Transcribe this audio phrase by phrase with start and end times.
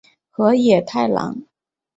[0.31, 1.43] 河野太郎。